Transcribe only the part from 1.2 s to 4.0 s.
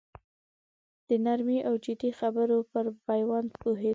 نرمې او جدي خبرې پر پېوند پوهېده.